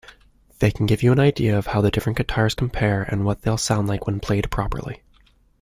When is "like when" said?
3.87-4.19